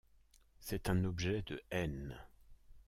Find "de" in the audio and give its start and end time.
1.43-1.61